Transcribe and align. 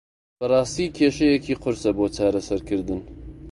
بەڕاستی 0.39 0.93
کێشەیەکی 0.97 1.59
قورسە 1.61 1.91
بۆ 1.97 2.05
چارەسەرکردن. 2.15 3.01